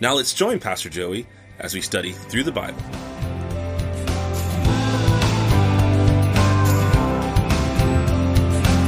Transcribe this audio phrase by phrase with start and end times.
[0.00, 1.26] Now let's join Pastor Joey
[1.58, 2.80] as we study through the Bible.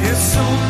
[0.00, 0.63] There's so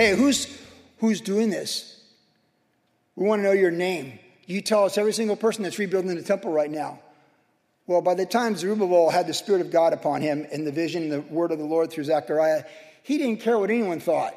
[0.00, 0.48] Hey, who's
[1.00, 2.02] who's doing this?
[3.16, 4.18] We want to know your name.
[4.46, 7.00] You tell us every single person that's rebuilding the temple right now.
[7.86, 11.02] Well, by the time Zerubbabel had the Spirit of God upon him and the vision,
[11.02, 12.64] and the word of the Lord through Zechariah,
[13.02, 14.34] he didn't care what anyone thought.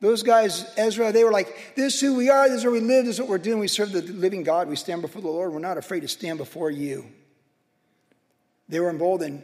[0.00, 2.80] Those guys, Ezra, they were like, This is who we are, this is where we
[2.80, 3.58] live, this is what we're doing.
[3.58, 6.38] We serve the living God, we stand before the Lord, we're not afraid to stand
[6.38, 7.04] before you.
[8.66, 9.42] They were emboldened.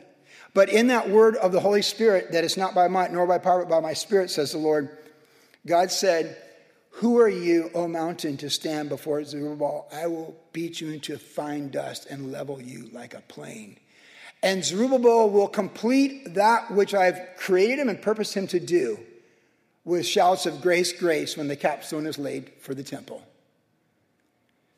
[0.54, 3.36] But in that word of the Holy Spirit, that it's not by might nor by
[3.36, 4.96] power, but by my Spirit, says the Lord,
[5.66, 6.36] God said,
[6.92, 9.88] Who are you, O mountain, to stand before Zerubbabel?
[9.92, 13.78] I will beat you into fine dust and level you like a plain.
[14.42, 18.98] And Zerubbabel will complete that which I've created him and purposed him to do
[19.84, 23.22] with shouts of grace, grace when the capstone is laid for the temple.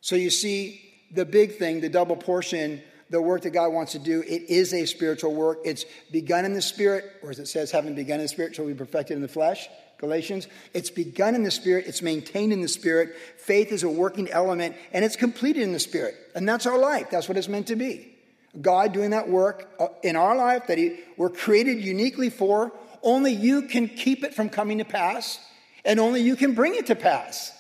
[0.01, 3.99] So you see, the big thing, the double portion, the work that God wants to
[3.99, 5.59] do, it is a spiritual work.
[5.65, 8.67] It's begun in the spirit, or as it says, having begun in the spirit, shall
[8.67, 9.69] be perfected in the flesh.
[10.01, 10.49] Galatians.
[10.73, 13.15] It's begun in the spirit, it's maintained in the spirit.
[13.37, 16.15] Faith is a working element, and it's completed in the spirit.
[16.35, 17.11] And that's our life.
[17.11, 18.17] That's what it's meant to be.
[18.61, 22.73] God doing that work uh, in our life that he, we're created uniquely for.
[23.03, 25.39] Only you can keep it from coming to pass,
[25.85, 27.53] and only you can bring it to pass.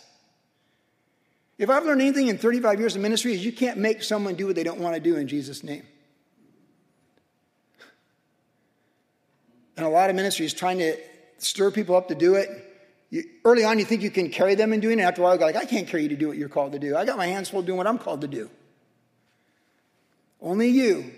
[1.59, 4.47] If I've learned anything in 35 years of ministry, is you can't make someone do
[4.47, 5.87] what they don't want to do in Jesus' name.
[9.77, 10.97] And a lot of ministries trying to
[11.43, 12.49] stir people up to do it.
[13.11, 15.03] You, early on, you think you can carry them in doing it.
[15.03, 16.73] After a while, you go like, I can't carry you to do what you're called
[16.73, 16.97] to do.
[16.97, 18.51] I got my hands full doing what I'm called to do.
[20.41, 21.11] Only you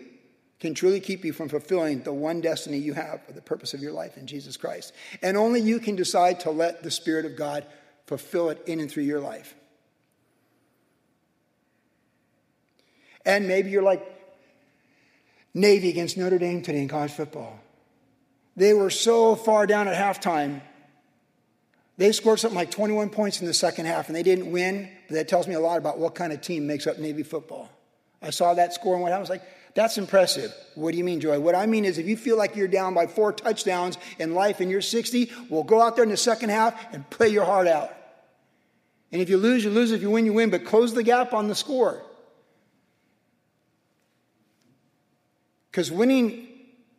[0.58, 3.80] can truly keep you from fulfilling the one destiny you have for the purpose of
[3.80, 4.92] your life in Jesus Christ.
[5.20, 7.66] And only you can decide to let the Spirit of God
[8.06, 9.54] fulfill it in and through your life.
[13.24, 14.04] And maybe you're like
[15.54, 17.58] Navy against Notre Dame today in college football.
[18.56, 20.60] They were so far down at halftime.
[21.96, 25.14] They scored something like 21 points in the second half, and they didn't win, but
[25.14, 27.70] that tells me a lot about what kind of team makes up Navy football.
[28.20, 29.42] I saw that score and what I was like,
[29.74, 30.54] that's impressive.
[30.74, 31.40] What do you mean, Joy?
[31.40, 34.60] What I mean is if you feel like you're down by four touchdowns in life
[34.60, 37.66] and you're 60, well, go out there in the second half and play your heart
[37.66, 37.90] out.
[39.10, 39.92] And if you lose, you lose.
[39.92, 42.02] If you win, you win, but close the gap on the score.
[45.70, 46.48] Because winning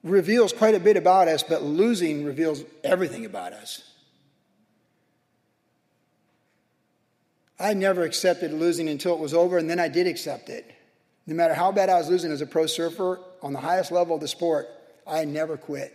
[0.03, 3.89] reveals quite a bit about us, but losing reveals everything about us.
[7.59, 10.69] I never accepted losing until it was over, and then I did accept it.
[11.25, 14.15] No matter how bad I was losing as a pro surfer on the highest level
[14.15, 14.67] of the sport,
[15.07, 15.93] I never quit.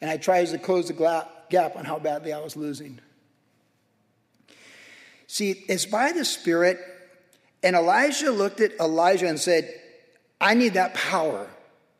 [0.00, 3.00] And I tried to close the gap on how badly I was losing.
[5.28, 6.80] See, it's by the Spirit,
[7.62, 9.72] and Elisha looked at Elijah and said,
[10.40, 11.48] I need that power,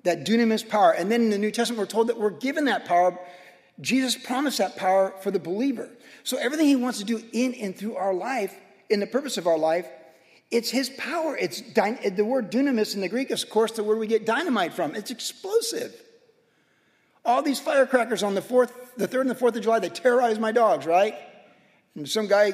[0.05, 0.93] that dunamis power.
[0.93, 3.19] And then in the New Testament, we're told that we're given that power.
[3.81, 5.89] Jesus promised that power for the believer.
[6.25, 8.55] So everything he wants to do in and through our life,
[8.91, 9.87] in the purpose of our life,
[10.51, 11.37] it's his power.
[11.37, 14.75] It's the word dunamis in the Greek is, of course, the word we get dynamite
[14.75, 14.95] from.
[14.95, 15.95] It's explosive.
[17.25, 20.39] All these firecrackers on the fourth, the third and the fourth of July, they terrorize
[20.39, 21.15] my dogs, right?
[21.95, 22.53] And some guy,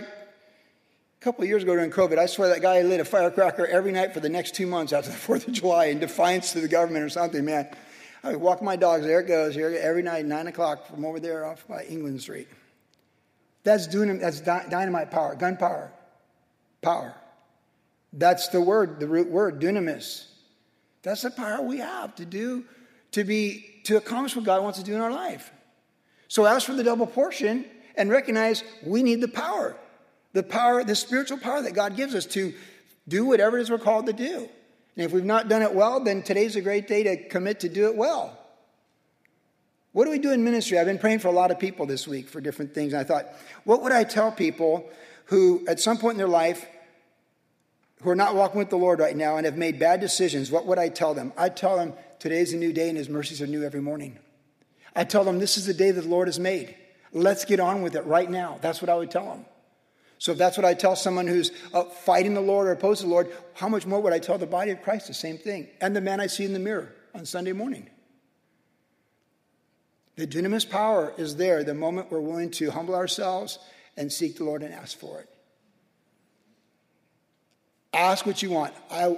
[1.21, 4.15] a couple years ago during COVID, I swear that guy lit a firecracker every night
[4.15, 7.05] for the next two months after the Fourth of July in defiance to the government
[7.05, 7.45] or something.
[7.45, 7.69] Man,
[8.23, 9.05] I walk my dogs.
[9.05, 9.55] There it goes.
[9.55, 12.49] Here every night, nine o'clock from over there off by England Street.
[13.65, 14.19] That's doing.
[14.19, 15.91] That's dynamite power, gun power,
[16.83, 17.15] power.
[18.13, 20.27] That's the word, the root word, dunamis.
[21.03, 22.65] That's the power we have to do,
[23.13, 25.53] to be, to accomplish what God wants to do in our life.
[26.29, 27.67] So ask for the double portion
[27.97, 29.77] and recognize we need the power.
[30.39, 32.55] The power, the spiritual power that God gives us to
[33.09, 34.49] do whatever it is we're called to do.
[34.95, 37.69] And if we've not done it well, then today's a great day to commit to
[37.69, 38.39] do it well.
[39.91, 40.79] What do we do in ministry?
[40.79, 42.93] I've been praying for a lot of people this week for different things.
[42.93, 43.27] And I thought,
[43.65, 44.89] what would I tell people
[45.25, 46.65] who, at some point in their life,
[48.03, 50.67] who are not walking with the Lord right now and have made bad decisions, what
[50.67, 51.33] would I tell them?
[51.37, 54.21] I'd tell them today's a new day and his mercies are new every morning.
[54.95, 56.77] I'd tell them this is the day that the Lord has made.
[57.13, 58.59] Let's get on with it right now.
[58.61, 59.45] That's what I would tell them.
[60.19, 63.09] So if that's what I tell someone who's uh, fighting the Lord or opposed the
[63.09, 65.69] Lord, how much more would I tell the body of Christ the same thing?
[65.81, 67.89] And the man I see in the mirror on Sunday morning.
[70.17, 73.61] The dunamis power is there the moment we're willing to humble ourselves
[73.97, 75.29] and seek the Lord and ask for it.
[77.95, 78.75] Ask what you want.
[78.91, 79.17] I,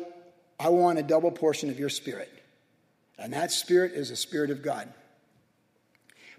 [0.58, 2.30] I want a double portion of your spirit.
[3.18, 4.92] And that spirit is the spirit of God.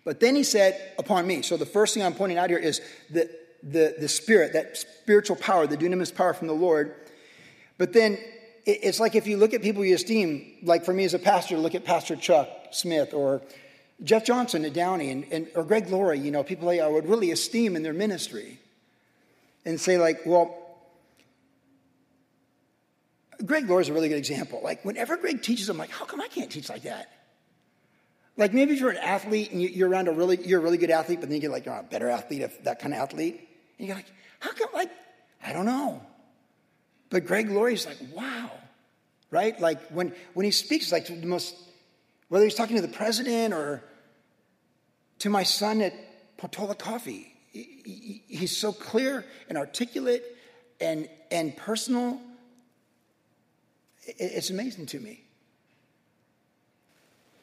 [0.03, 1.41] But then he said, upon me.
[1.41, 3.29] So the first thing I'm pointing out here is the,
[3.63, 6.95] the, the spirit, that spiritual power, the dunamis power from the Lord.
[7.77, 8.13] But then
[8.65, 11.19] it, it's like if you look at people you esteem, like for me as a
[11.19, 13.41] pastor, look at Pastor Chuck Smith or
[14.03, 17.31] Jeff Johnson at Downey and, and, or Greg Laurie, you know, people I would really
[17.31, 18.59] esteem in their ministry.
[19.63, 20.57] And say, like, well,
[23.45, 24.59] Greg Laurie is a really good example.
[24.63, 27.11] Like, whenever Greg teaches, I'm like, how come I can't teach like that?
[28.37, 30.89] Like, maybe if you're an athlete and you're around a really, you're a really good
[30.89, 33.47] athlete, but then you get like, you're a better athlete, of that kind of athlete.
[33.81, 34.91] You're like, how come, like,
[35.43, 36.01] I don't know.
[37.09, 38.51] But Greg Laurie's like, wow,
[39.31, 39.59] right?
[39.59, 41.55] Like, when, when he speaks, like, the most,
[42.29, 43.83] whether he's talking to the president or
[45.19, 45.93] to my son at
[46.37, 47.81] Portola Coffee, he-
[48.27, 50.23] he- he's so clear and articulate
[50.79, 52.21] and, and personal
[54.07, 55.23] it- It's amazing to me.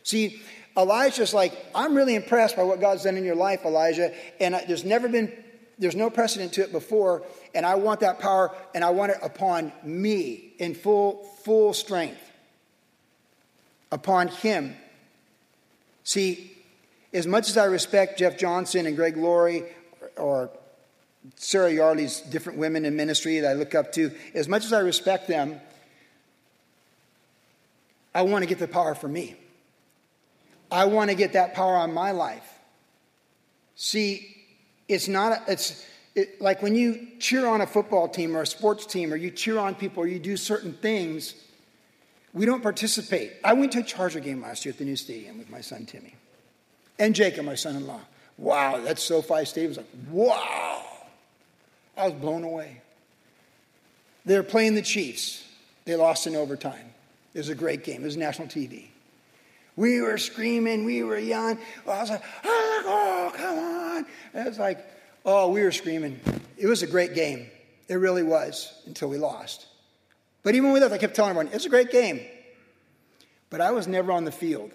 [0.02, 0.42] See,
[0.76, 4.84] Elisha's like, I'm really impressed by what God's done in your life, Elijah, and there's
[4.84, 5.32] never been,
[5.78, 7.22] there's no precedent to it before,
[7.54, 12.20] and I want that power, and I want it upon me in full, full strength.
[13.90, 14.76] Upon him.
[16.04, 16.52] See,
[17.14, 19.64] as much as I respect Jeff Johnson and Greg Laurie
[20.16, 20.50] or
[21.36, 24.80] Sarah Yarley's different women in ministry that I look up to, as much as I
[24.80, 25.60] respect them,
[28.14, 29.36] I want to get the power for me.
[30.70, 32.58] I want to get that power on my life.
[33.74, 34.37] See,
[34.88, 38.46] it's not, a, it's it, like when you cheer on a football team or a
[38.46, 41.34] sports team or you cheer on people or you do certain things,
[42.32, 43.32] we don't participate.
[43.44, 45.86] I went to a Charger game last year at the new stadium with my son
[45.86, 46.14] Timmy
[46.98, 48.00] and Jacob, my son in law.
[48.36, 50.84] Wow, that's SoFi Stadium was like, wow.
[51.96, 52.80] I was blown away.
[54.24, 55.44] They were playing the Chiefs.
[55.84, 56.92] They lost in overtime.
[57.34, 58.02] It was a great game.
[58.02, 58.86] It was national TV.
[59.74, 61.58] We were screaming, we were yelling.
[61.86, 63.77] I was like, oh, come on.
[64.32, 64.84] And it was like,
[65.24, 66.20] oh, we were screaming.
[66.56, 67.46] It was a great game.
[67.88, 69.66] It really was until we lost.
[70.42, 72.20] But even with that, I kept telling everyone, it's a great game.
[73.50, 74.72] But I was never on the field.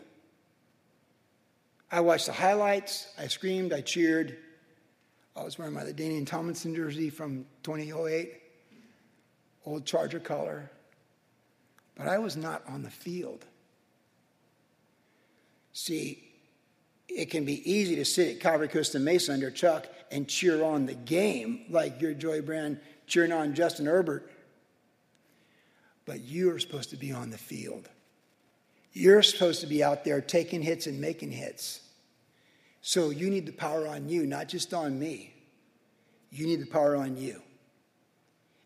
[1.91, 3.07] I watched the highlights.
[3.19, 3.71] I screamed.
[3.71, 4.37] I cheered.
[5.35, 8.33] I was wearing my Danian Tomlinson jersey from 2008,
[9.65, 10.69] old Charger color.
[11.95, 13.45] But I was not on the field.
[15.71, 16.32] See,
[17.13, 20.85] it can be easy to sit at Calvary Costa Mesa under Chuck and cheer on
[20.85, 24.31] the game, like you're Joey Buran cheering on Justin Herbert.
[26.05, 27.87] But you are supposed to be on the field.
[28.93, 31.81] You're supposed to be out there taking hits and making hits.
[32.81, 35.33] So you need the power on you, not just on me.
[36.31, 37.41] You need the power on you.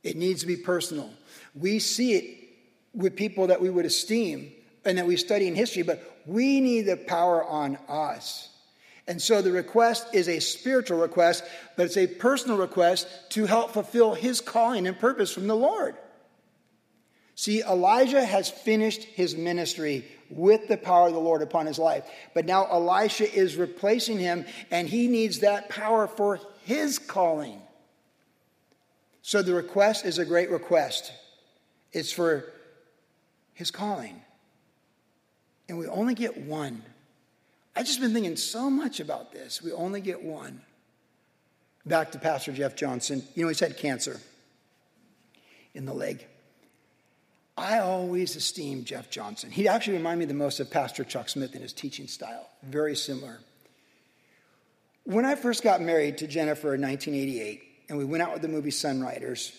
[0.03, 1.09] It needs to be personal.
[1.53, 2.49] We see it
[2.93, 4.51] with people that we would esteem
[4.85, 8.49] and that we study in history, but we need the power on us.
[9.07, 11.43] And so the request is a spiritual request,
[11.77, 15.95] but it's a personal request to help fulfill his calling and purpose from the Lord.
[17.35, 22.03] See, Elijah has finished his ministry with the power of the Lord upon his life.
[22.33, 27.61] But now Elisha is replacing him, and he needs that power for his calling.
[29.21, 31.13] So the request is a great request.
[31.93, 32.51] It's for
[33.53, 34.21] his calling.
[35.69, 36.81] And we only get one.
[37.75, 39.61] I've just been thinking so much about this.
[39.61, 40.61] We only get one.
[41.85, 43.23] Back to Pastor Jeff Johnson.
[43.35, 44.19] You know, he's had cancer
[45.73, 46.25] in the leg.
[47.57, 49.49] I always esteemed Jeff Johnson.
[49.51, 52.47] He actually reminded me the most of Pastor Chuck Smith in his teaching style.
[52.63, 53.39] Very similar.
[55.05, 58.47] When I first got married to Jennifer in 1988, and we went out with the
[58.47, 59.55] movie Sunriders,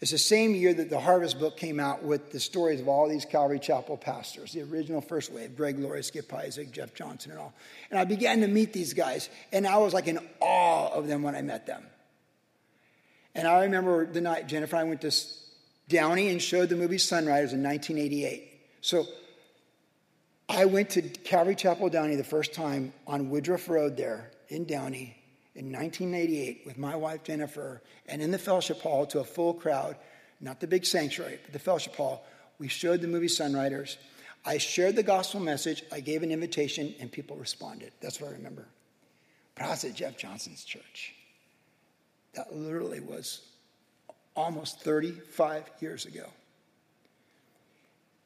[0.00, 3.06] it's the same year that the Harvest book came out with the stories of all
[3.06, 7.40] these Calvary Chapel pastors, the original first wave, Greg Laurie, Skip Heitzig, Jeff Johnson, and
[7.40, 7.52] all.
[7.90, 11.22] And I began to meet these guys, and I was like in awe of them
[11.22, 11.84] when I met them.
[13.34, 15.12] And I remember the night Jennifer and I went to
[15.88, 18.48] Downey and showed the movie Sunriders in 1988.
[18.80, 19.04] So
[20.48, 25.19] I went to Calvary Chapel Downey the first time on Woodruff Road there in Downey
[25.54, 29.96] in 1988 with my wife Jennifer, and in the fellowship hall to a full crowd,
[30.40, 32.24] not the big sanctuary, but the fellowship hall,
[32.58, 33.96] we showed the movie Sunriders.
[34.44, 37.92] I shared the gospel message, I gave an invitation, and people responded.
[38.00, 38.66] That's what I remember.
[39.54, 41.14] But I was at Jeff Johnson's church.
[42.34, 43.42] That literally was
[44.36, 46.26] almost 35 years ago.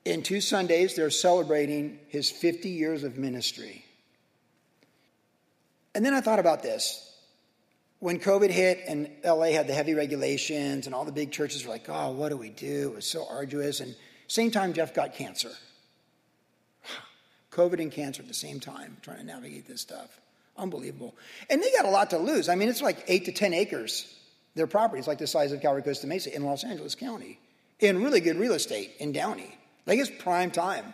[0.04, 3.84] In two Sundays, they're celebrating his 50 years of ministry.
[5.94, 7.13] And then I thought about this.
[8.04, 11.70] When COVID hit and LA had the heavy regulations and all the big churches were
[11.70, 12.90] like, oh, what do we do?
[12.90, 13.80] It was so arduous.
[13.80, 13.96] And
[14.26, 15.48] same time, Jeff got cancer.
[17.50, 20.20] COVID and cancer at the same time, trying to navigate this stuff.
[20.58, 21.14] Unbelievable.
[21.48, 22.50] And they got a lot to lose.
[22.50, 24.14] I mean, it's like eight to 10 acres.
[24.54, 27.38] Their property is like the size of Calvary Costa Mesa in Los Angeles County,
[27.80, 29.56] in really good real estate in Downey.
[29.86, 30.92] Like it's prime time.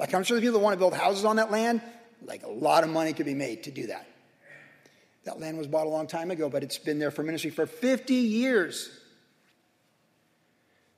[0.00, 1.80] Like I'm sure the people that want to build houses on that land,
[2.24, 4.08] like a lot of money could be made to do that.
[5.30, 7.64] That land was bought a long time ago, but it's been there for ministry for
[7.64, 8.90] 50 years.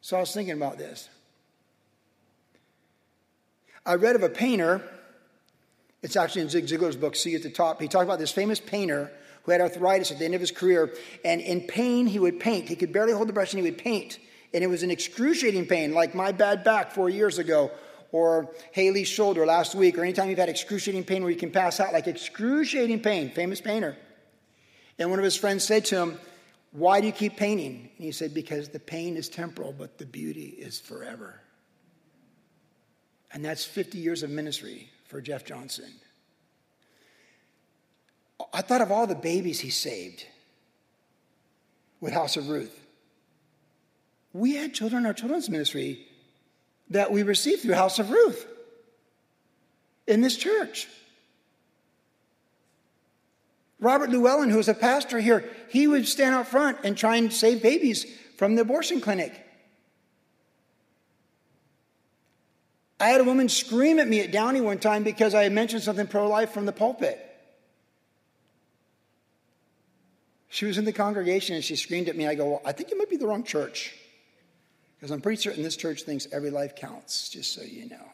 [0.01, 1.11] So I was thinking about this.
[3.85, 4.81] I read of a painter.
[6.01, 7.79] It's actually in Zig Ziglar's book, See at the Top.
[7.79, 9.12] He talked about this famous painter
[9.43, 10.95] who had arthritis at the end of his career.
[11.27, 12.71] And in pain, he would paint.
[12.71, 14.19] He could barely hold the brush and he would paint.
[14.55, 17.71] And it was an excruciating pain, like my bad back four years ago,
[18.12, 21.81] or Haley's shoulder last week, or anytime you've had excruciating pain where you can pass
[21.81, 23.95] out, like excruciating pain, famous painter.
[24.99, 26.18] And one of his friends said to him,
[26.72, 27.90] Why do you keep painting?
[27.96, 31.40] And he said, Because the pain is temporal, but the beauty is forever.
[33.32, 35.90] And that's 50 years of ministry for Jeff Johnson.
[38.52, 40.26] I thought of all the babies he saved
[42.00, 42.78] with House of Ruth.
[44.32, 46.06] We had children in our children's ministry
[46.90, 48.46] that we received through House of Ruth
[50.06, 50.88] in this church.
[53.83, 57.33] Robert Llewellyn, who was a pastor here, he would stand out front and try and
[57.33, 59.35] save babies from the abortion clinic.
[63.01, 65.83] I had a woman scream at me at Downey one time because I had mentioned
[65.83, 67.19] something pro life from the pulpit.
[70.49, 72.29] She was in the congregation and she screamed at me.
[72.29, 73.97] I go, Well, I think you might be the wrong church.
[74.95, 78.07] Because I'm pretty certain this church thinks every life counts, just so you know.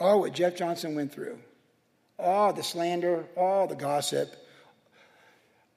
[0.00, 1.38] Oh, what Jeff Johnson went through.
[2.18, 4.34] Oh, the slander, oh, the gossip.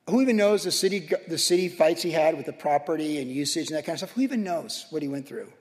[0.09, 3.69] Who even knows the city, the city fights he had with the property and usage
[3.69, 4.11] and that kind of stuff?
[4.11, 5.51] Who even knows what he went through?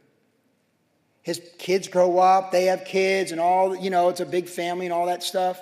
[1.22, 4.86] His kids grow up, they have kids, and all, you know, it's a big family
[4.86, 5.60] and all that stuff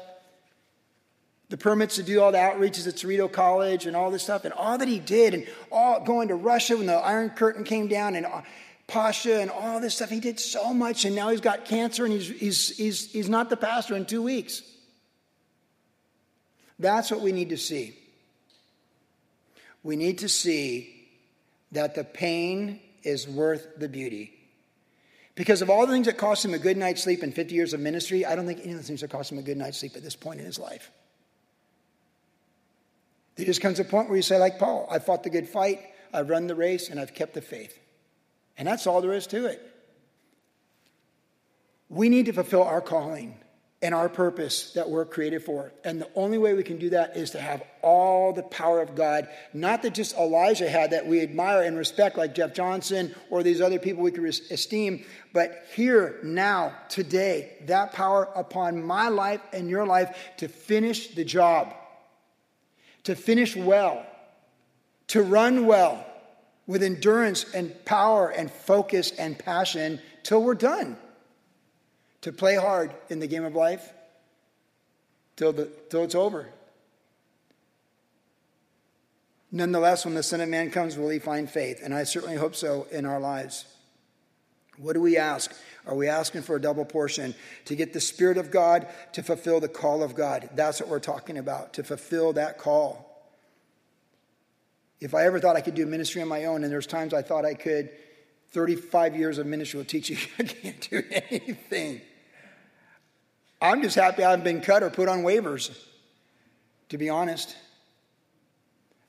[1.48, 4.52] the permits to do all the outreaches at Cerrito College and all this stuff, and
[4.54, 8.16] all that he did, and all going to Russia when the Iron Curtain came down,
[8.16, 8.42] and uh,
[8.88, 10.10] Pasha and all this stuff.
[10.10, 13.48] He did so much, and now he's got cancer, and he's, he's, he's, he's not
[13.48, 14.62] the pastor in two weeks.
[16.78, 17.96] That's what we need to see.
[19.82, 21.08] We need to see
[21.72, 24.32] that the pain is worth the beauty.
[25.34, 27.74] Because of all the things that cost him a good night's sleep in 50 years
[27.74, 29.78] of ministry, I don't think any of the things that cost him a good night's
[29.78, 30.90] sleep at this point in his life.
[33.36, 35.80] There just comes a point where you say, like Paul, I fought the good fight,
[36.12, 37.78] I've run the race, and I've kept the faith.
[38.56, 39.62] And that's all there is to it.
[41.90, 43.36] We need to fulfill our calling
[43.82, 45.72] and our purpose that we're created for.
[45.84, 48.94] And the only way we can do that is to have all the power of
[48.94, 49.28] God.
[49.52, 53.60] Not that just Elijah had that we admire and respect, like Jeff Johnson or these
[53.60, 59.68] other people we could esteem, but here, now, today, that power upon my life and
[59.68, 61.74] your life to finish the job
[63.06, 64.04] to finish well,
[65.06, 66.04] to run well
[66.66, 70.96] with endurance and power and focus and passion till we're done,
[72.22, 73.92] to play hard in the game of life
[75.36, 76.48] till, the, till it's over.
[79.52, 81.80] Nonetheless, when the Son of Man comes, will he find faith?
[81.82, 83.64] And I certainly hope so in our lives.
[84.78, 85.54] What do we ask?
[85.86, 87.34] Are we asking for a double portion
[87.66, 90.50] to get the Spirit of God to fulfill the call of God?
[90.54, 93.04] That's what we're talking about, to fulfill that call.
[95.00, 97.22] If I ever thought I could do ministry on my own, and there's times I
[97.22, 97.90] thought I could,
[98.56, 102.00] 35 years of ministry will teach you I can't do anything.
[103.60, 105.78] I'm just happy I've been cut or put on waivers,
[106.88, 107.54] to be honest.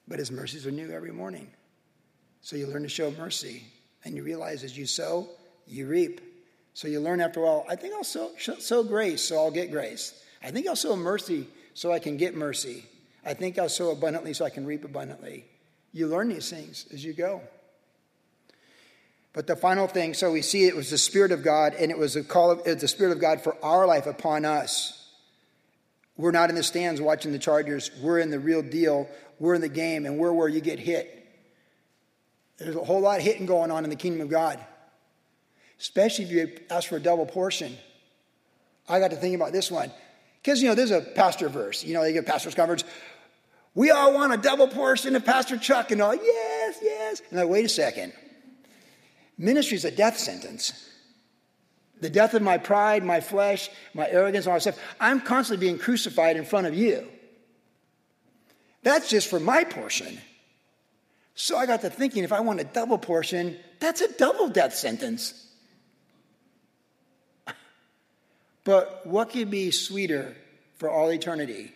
[0.05, 1.47] But his mercies are new every morning.
[2.41, 3.63] So you learn to show mercy,
[4.03, 5.29] and you realize as you sow,
[5.65, 6.19] you reap.
[6.73, 9.71] So you learn after a while, I think I'll sow, sow grace, so I'll get
[9.71, 10.21] grace.
[10.43, 12.83] I think I'll sow mercy, so I can get mercy.
[13.25, 15.45] I think I'll sow abundantly, so I can reap abundantly.
[15.93, 17.41] You learn these things as you go.
[19.37, 21.97] But the final thing, so we see it was the Spirit of God, and it
[21.97, 25.07] was a call of the Spirit of God for our life upon us.
[26.17, 27.91] We're not in the stands watching the Chargers.
[28.01, 29.07] We're in the real deal.
[29.37, 31.13] We're in the game, and we're where you get hit.
[32.57, 34.59] There's a whole lot of hitting going on in the kingdom of God
[35.79, 37.77] especially if you ask for a double portion.
[38.89, 39.91] I got to think about this one.
[40.41, 41.83] Because, you know, there's a pastor verse.
[41.83, 42.83] You know, they get pastor's conference.
[43.75, 46.15] We all want a double portion of Pastor Chuck and all.
[46.15, 47.21] Yes, yes.
[47.29, 48.13] And like, wait a second.
[49.37, 50.87] Ministry is a death sentence.
[51.99, 54.79] The death of my pride, my flesh, my arrogance, all that stuff.
[54.99, 57.07] I'm constantly being crucified in front of you.
[58.83, 60.19] That's just for my portion.
[61.35, 64.73] So I got to thinking if I want a double portion, that's a double death
[64.73, 65.45] sentence.
[68.63, 70.35] But what could be sweeter
[70.75, 71.71] for all eternity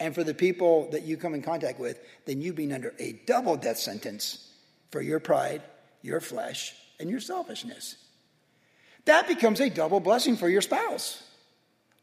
[0.00, 3.12] and for the people that you come in contact with than you being under a
[3.26, 4.50] double death sentence
[4.90, 5.60] for your pride,
[6.00, 7.96] your flesh, and your selfishness?
[9.04, 11.22] That becomes a double blessing for your spouse,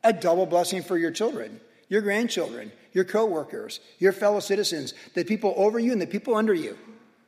[0.04, 5.54] a double blessing for your children, your grandchildren, your coworkers, your fellow citizens, the people
[5.58, 6.78] over you and the people under you,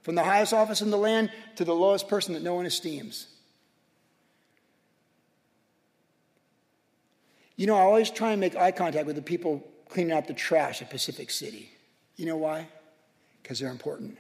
[0.01, 3.27] from the highest office in the land to the lowest person that no one esteems.
[7.55, 10.33] You know, I always try and make eye contact with the people cleaning out the
[10.33, 11.69] trash at Pacific City.
[12.15, 12.67] You know why?
[13.41, 14.17] Because they're important.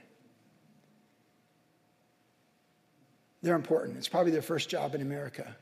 [3.43, 3.97] They're important.
[3.97, 5.55] It's probably their first job in America.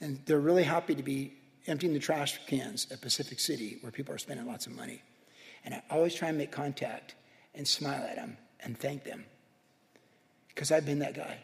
[0.00, 1.34] And they're really happy to be
[1.66, 5.02] emptying the trash cans at Pacific City where people are spending lots of money.
[5.64, 7.14] And I always try and make contact
[7.54, 9.24] and smile at them and thank them
[10.48, 11.38] because I've been that guy.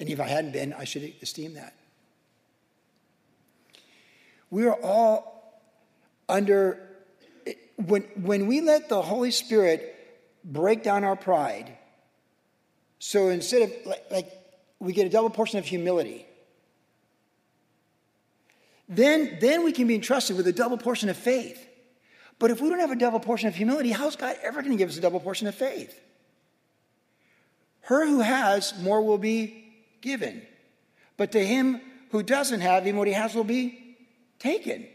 [0.00, 1.74] And if I hadn't been, I should esteem that.
[4.50, 5.62] We are all
[6.28, 6.88] under,
[7.76, 9.96] when, when we let the Holy Spirit
[10.42, 11.76] break down our pride,
[12.98, 14.39] so instead of like, like
[14.80, 16.26] we get a double portion of humility,
[18.88, 21.64] then, then we can be entrusted with a double portion of faith.
[22.40, 24.78] But if we don't have a double portion of humility, how's God ever going to
[24.78, 25.98] give us a double portion of faith?
[27.82, 30.42] Her who has, more will be given.
[31.16, 33.96] But to him who doesn't have, even what he has will be
[34.38, 34.86] taken.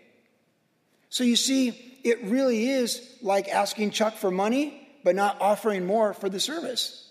[1.09, 6.13] So you see, it really is like asking Chuck for money, but not offering more
[6.13, 7.04] for the service.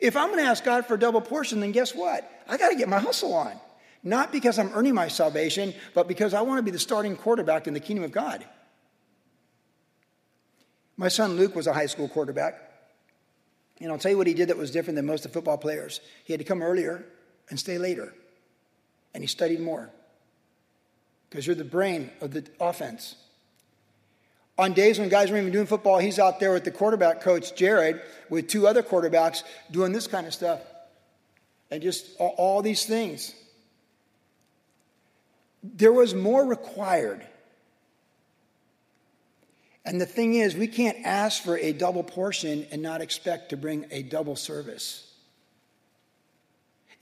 [0.00, 2.30] If I'm going to ask God for a double portion, then guess what?
[2.48, 3.52] I got to get my hustle on.
[4.02, 7.66] Not because I'm earning my salvation, but because I want to be the starting quarterback
[7.66, 8.44] in the kingdom of God.
[10.96, 12.60] My son Luke was a high school quarterback.
[13.80, 15.58] And I'll tell you what he did that was different than most of the football
[15.58, 16.00] players.
[16.24, 17.04] He had to come earlier
[17.50, 18.14] and stay later.
[19.14, 19.90] And he studied more.
[21.28, 23.16] Because you're the brain of the offense.
[24.56, 27.56] On days when guys weren't even doing football, he's out there with the quarterback coach,
[27.56, 30.60] Jared, with two other quarterbacks doing this kind of stuff.
[31.70, 33.34] And just all, these things.
[35.62, 37.26] There was more required.
[39.84, 43.56] And the thing is, we can't ask for a double portion and not expect to
[43.56, 45.12] bring a double service.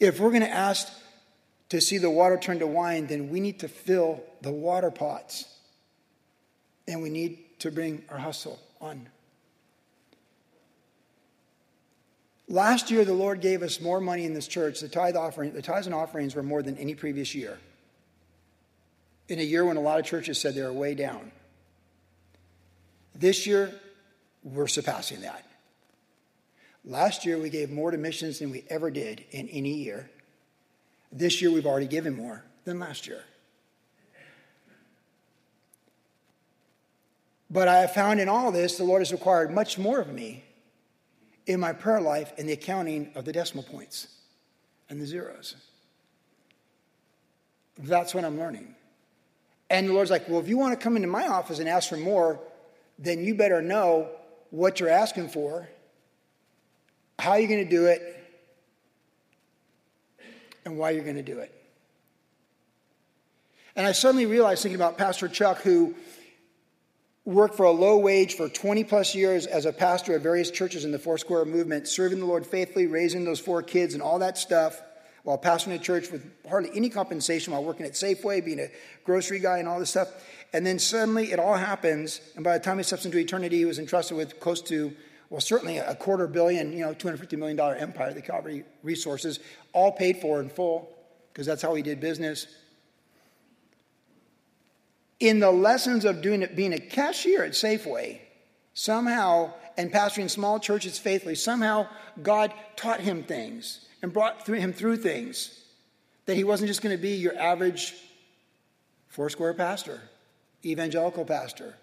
[0.00, 0.88] If we're going to ask
[1.68, 5.44] to see the water turn to wine, then we need to fill the water pots.
[6.88, 9.08] And we need to bring our hustle on.
[12.48, 14.80] Last year, the Lord gave us more money in this church.
[14.80, 17.58] The tithe offering, the tithes and offerings were more than any previous year.
[19.28, 21.32] In a year when a lot of churches said they were way down.
[23.14, 23.72] This year,
[24.42, 25.46] we're surpassing that.
[26.84, 30.10] Last year, we gave more to missions than we ever did in any year.
[31.12, 33.24] This year, we've already given more than last year.
[37.52, 40.42] But I have found in all this, the Lord has required much more of me
[41.46, 44.08] in my prayer life and the accounting of the decimal points
[44.88, 45.56] and the zeros.
[47.76, 48.74] That's what I'm learning.
[49.68, 51.90] And the Lord's like, well, if you want to come into my office and ask
[51.90, 52.40] for more,
[52.98, 54.08] then you better know
[54.48, 55.68] what you're asking for,
[57.18, 58.00] how you're going to do it,
[60.64, 61.52] and why you're going to do it.
[63.76, 65.94] And I suddenly realized, thinking about Pastor Chuck, who
[67.24, 70.84] worked for a low wage for 20 plus years as a pastor at various churches
[70.84, 74.18] in the Four Square movement, serving the Lord faithfully, raising those four kids and all
[74.18, 74.80] that stuff,
[75.22, 78.68] while pastoring a church with hardly any compensation while working at Safeway, being a
[79.04, 80.08] grocery guy and all this stuff.
[80.52, 83.64] And then suddenly it all happens, and by the time he steps into eternity, he
[83.64, 84.92] was entrusted with close to,
[85.30, 89.38] well, certainly a quarter billion, you know, $250 million empire, the Calvary Resources,
[89.72, 90.92] all paid for in full,
[91.32, 92.48] because that's how he did business.
[95.22, 98.18] In the lessons of doing it, being a cashier at Safeway,
[98.74, 101.86] somehow, and pastoring small churches faithfully, somehow
[102.20, 105.62] God taught him things and brought him through things
[106.26, 107.94] that he wasn't just going to be your average
[109.06, 110.00] four square pastor
[110.64, 111.76] evangelical pastor.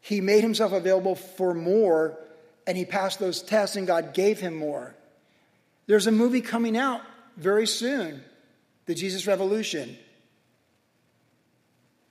[0.00, 2.18] He made himself available for more,
[2.66, 4.94] and he passed those tests, and God gave him more.
[5.86, 7.02] There's a movie coming out
[7.36, 8.24] very soon,
[8.86, 9.98] The Jesus Revolution.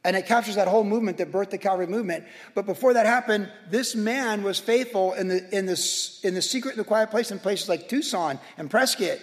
[0.04, 2.26] And it captures that whole movement that birthed the Calvary movement.
[2.56, 6.72] But before that happened, this man was faithful in the, in the, in the secret
[6.72, 9.20] and the quiet place in places like Tucson and Prescott.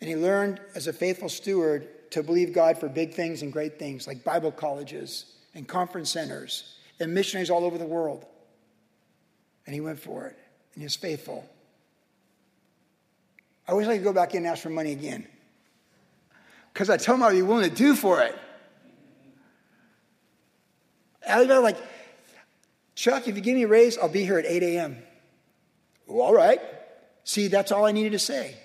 [0.00, 3.78] And he learned as a faithful steward to believe God for big things and great
[3.78, 8.24] things like Bible colleges and conference centers and missionaries all over the world.
[9.66, 10.36] And he went for it,
[10.74, 11.48] and he was faithful.
[13.66, 15.26] I wish I could go back in and ask for money again.
[16.74, 18.36] Because I tell him I'd willing to do for it.
[21.26, 21.78] I was like,
[22.96, 24.98] Chuck, if you give me a raise, I'll be here at 8 a.m.
[26.06, 26.60] Well, all right.
[27.22, 28.56] See, that's all I needed to say.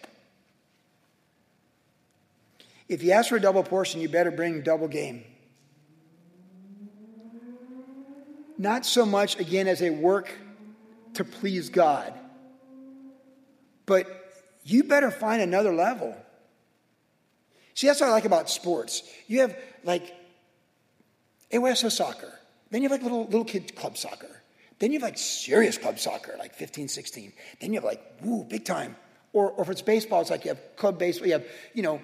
[2.90, 5.24] If you ask for a double portion, you better bring double game.
[8.58, 10.32] Not so much, again, as a work
[11.14, 12.14] to please God,
[13.86, 14.08] but
[14.64, 16.16] you better find another level.
[17.80, 19.04] See, that's what I like about sports.
[19.28, 20.14] You have like
[21.50, 22.30] AYSO soccer,
[22.72, 24.42] then you have like little, little kid club soccer,
[24.80, 27.32] then you have like serious club soccer, like 15, 16.
[27.62, 28.98] Then you have like, woo, big time.
[29.32, 32.02] Or, or if it's baseball, it's like you have club baseball, you have, you know,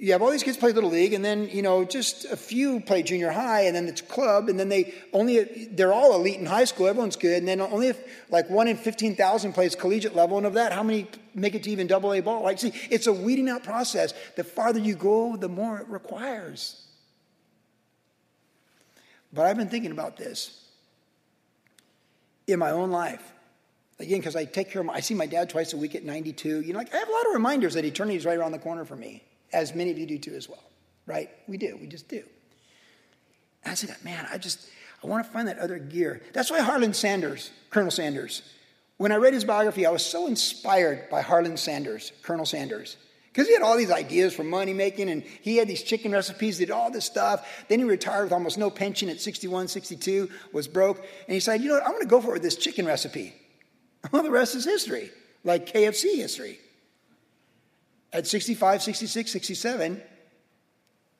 [0.00, 2.80] you have all these kids play little league and then you know just a few
[2.80, 6.46] play junior high and then it's club and then they only they're all elite in
[6.46, 10.38] high school everyone's good and then only if like one in 15000 plays collegiate level
[10.38, 12.42] and of that how many make it to even double a ball?
[12.42, 14.14] Like see it's a weeding out process.
[14.36, 16.86] The farther you go the more it requires.
[19.32, 20.66] But i've been thinking about this
[22.46, 23.22] in my own life.
[23.98, 26.04] Again because i take care of my i see my dad twice a week at
[26.04, 28.52] 92 you know like i have a lot of reminders that eternity is right around
[28.52, 30.62] the corner for me as many of you do too as well,
[31.06, 31.30] right?
[31.48, 32.22] We do, we just do.
[33.64, 34.68] And I said, man, I just,
[35.02, 36.22] I want to find that other gear.
[36.32, 38.42] That's why Harlan Sanders, Colonel Sanders,
[38.96, 42.96] when I read his biography, I was so inspired by Harlan Sanders, Colonel Sanders.
[43.32, 46.58] Because he had all these ideas for money making and he had these chicken recipes,
[46.58, 47.64] did all this stuff.
[47.68, 50.98] Then he retired with almost no pension at 61, 62, was broke.
[50.98, 52.86] And he said, you know what, I'm going to go for it with this chicken
[52.86, 53.34] recipe.
[54.12, 55.10] Well, the rest is history,
[55.44, 56.58] like KFC history.
[58.12, 60.02] At 65, 66, 67,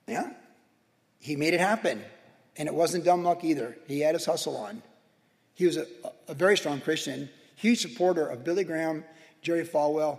[0.09, 0.33] yeah,
[1.21, 2.03] he made it happen.
[2.57, 3.77] And it wasn't dumb luck either.
[3.87, 4.83] He had his hustle on.
[5.55, 5.87] He was a,
[6.27, 9.05] a very strong Christian, huge supporter of Billy Graham,
[9.41, 10.19] Jerry Falwell,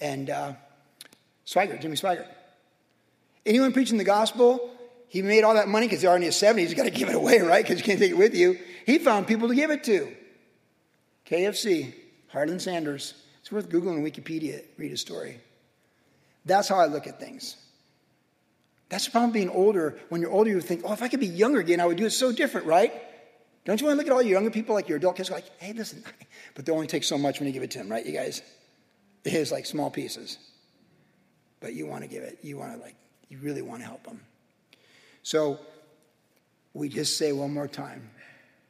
[0.00, 0.52] and uh,
[1.46, 2.26] Jimmy Swaggart.
[3.46, 4.70] Anyone preaching the gospel,
[5.08, 6.58] he made all that money because they're already in his 70s.
[6.58, 7.64] He's got to give it away, right?
[7.64, 8.58] Because you can't take it with you.
[8.84, 10.12] He found people to give it to.
[11.26, 11.94] KFC,
[12.28, 13.14] Harlan Sanders.
[13.40, 15.40] It's worth Googling Wikipedia, read his story.
[16.48, 17.56] That's how I look at things.
[18.88, 19.98] That's the problem being older.
[20.08, 22.06] When you're older, you think, oh, if I could be younger again, I would do
[22.06, 22.92] it so different, right?
[23.64, 25.44] Don't you want to look at all your younger people, like your adult kids, like,
[25.58, 26.02] hey, listen,
[26.54, 28.40] but they only take so much when you give it to them, right, you guys?
[29.24, 30.38] It is like small pieces.
[31.60, 32.96] But you want to give it, you want to, like,
[33.28, 34.20] you really want to help them.
[35.22, 35.60] So
[36.72, 38.10] we just say one more time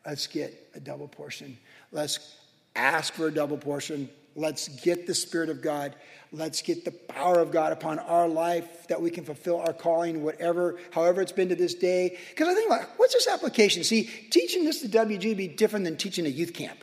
[0.04, 1.58] let's get a double portion.
[1.92, 2.34] Let's
[2.74, 4.08] ask for a double portion.
[4.38, 5.96] Let's get the Spirit of God.
[6.30, 10.22] Let's get the power of God upon our life that we can fulfill our calling,
[10.22, 12.16] whatever, however it's been to this day.
[12.30, 13.82] Because I think, like, what's this application?
[13.82, 16.78] See, teaching this to WG be different than teaching a youth camp.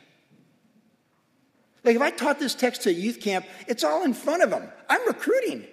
[1.85, 4.49] Like, if I taught this text to a youth camp, it's all in front of
[4.49, 4.69] them.
[4.89, 5.65] I'm recruiting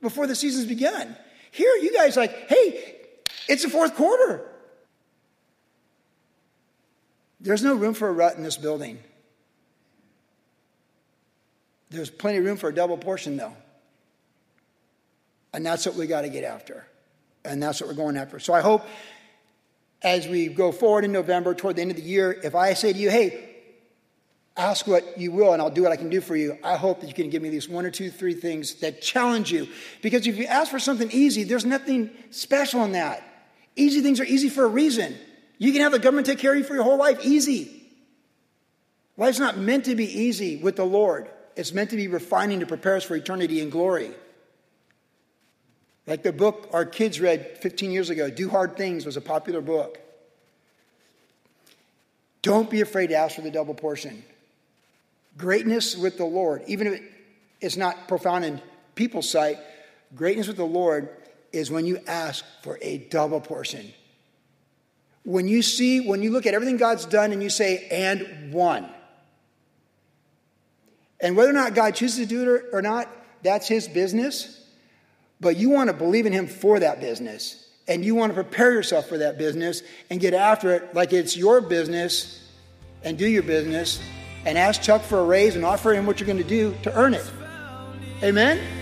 [0.00, 1.16] before the season's begun.
[1.50, 2.94] Here, you guys, like, hey,
[3.48, 4.48] it's the fourth quarter.
[7.40, 9.00] There's no room for a rut in this building.
[11.96, 13.54] There's plenty of room for a double portion, though.
[15.52, 16.86] And that's what we got to get after.
[17.44, 18.38] And that's what we're going after.
[18.38, 18.84] So I hope
[20.02, 22.92] as we go forward in November toward the end of the year, if I say
[22.92, 23.56] to you, hey,
[24.56, 27.00] ask what you will and I'll do what I can do for you, I hope
[27.00, 29.68] that you can give me these one or two, three things that challenge you.
[30.02, 33.22] Because if you ask for something easy, there's nothing special in that.
[33.76, 35.14] Easy things are easy for a reason.
[35.58, 37.72] You can have the government take care of you for your whole life, easy.
[39.16, 41.30] Life's not meant to be easy with the Lord.
[41.56, 44.10] It's meant to be refining to prepare us for eternity and glory.
[46.06, 49.60] Like the book our kids read 15 years ago, Do Hard Things, was a popular
[49.60, 49.98] book.
[52.42, 54.22] Don't be afraid to ask for the double portion.
[55.36, 57.02] Greatness with the Lord, even if
[57.60, 58.62] it's not profound in
[58.94, 59.58] people's sight,
[60.14, 61.08] greatness with the Lord
[61.52, 63.92] is when you ask for a double portion.
[65.24, 68.88] When you see, when you look at everything God's done and you say, and one.
[71.20, 73.08] And whether or not God chooses to do it or not,
[73.42, 74.60] that's his business.
[75.40, 77.62] But you want to believe in him for that business.
[77.88, 81.36] And you want to prepare yourself for that business and get after it like it's
[81.36, 82.42] your business
[83.04, 84.02] and do your business
[84.44, 86.96] and ask Chuck for a raise and offer him what you're going to do to
[86.96, 87.30] earn it.
[88.22, 88.75] Amen?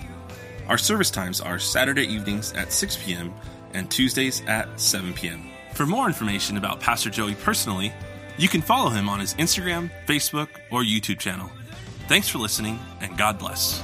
[0.68, 3.34] Our service times are Saturday evenings at 6 p.m.
[3.74, 5.50] and Tuesdays at 7 p.m.
[5.74, 7.94] For more information about Pastor Joey personally,
[8.38, 11.50] you can follow him on his Instagram, Facebook, or YouTube channel.
[12.08, 13.82] Thanks for listening, and God bless.